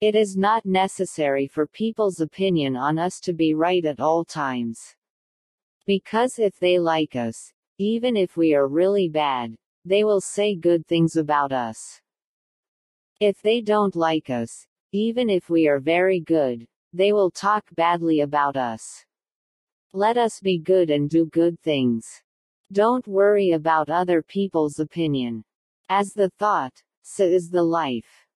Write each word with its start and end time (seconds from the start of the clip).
It 0.00 0.14
is 0.14 0.36
not 0.36 0.64
necessary 0.64 1.48
for 1.48 1.66
people's 1.66 2.20
opinion 2.20 2.76
on 2.76 3.00
us 3.00 3.18
to 3.22 3.32
be 3.32 3.54
right 3.54 3.84
at 3.84 3.98
all 3.98 4.24
times. 4.24 4.94
Because 5.86 6.38
if 6.38 6.56
they 6.60 6.78
like 6.78 7.16
us, 7.16 7.52
even 7.78 8.16
if 8.16 8.36
we 8.36 8.54
are 8.54 8.68
really 8.68 9.08
bad, 9.08 9.56
they 9.84 10.04
will 10.04 10.20
say 10.20 10.54
good 10.54 10.86
things 10.86 11.16
about 11.16 11.50
us. 11.50 12.00
If 13.18 13.42
they 13.42 13.60
don't 13.60 13.96
like 13.96 14.30
us, 14.30 14.68
even 14.92 15.28
if 15.28 15.50
we 15.50 15.66
are 15.66 15.80
very 15.80 16.20
good, 16.20 16.64
they 16.92 17.12
will 17.12 17.32
talk 17.32 17.64
badly 17.74 18.20
about 18.20 18.56
us. 18.56 19.04
Let 19.92 20.16
us 20.16 20.38
be 20.38 20.60
good 20.60 20.90
and 20.90 21.10
do 21.10 21.26
good 21.26 21.58
things. 21.60 22.06
Don't 22.70 23.08
worry 23.08 23.50
about 23.50 23.90
other 23.90 24.22
people's 24.22 24.78
opinion. 24.78 25.42
As 25.88 26.12
the 26.12 26.30
thought, 26.38 26.84
so 27.02 27.24
is 27.24 27.50
the 27.50 27.64
life. 27.64 28.27